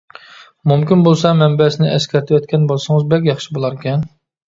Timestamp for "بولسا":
1.09-1.35